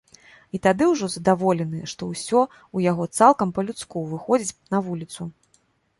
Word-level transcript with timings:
І 0.57 0.59
тады 0.67 0.85
ўжо 0.91 1.09
здаволены, 1.15 1.79
што 1.93 2.09
ўсё 2.13 2.39
ў 2.45 2.77
яго 2.93 3.03
цалкам 3.19 3.53
па-людску, 3.59 4.07
выходзіць 4.15 4.59
на 4.77 4.81
вуліцу. 4.89 5.29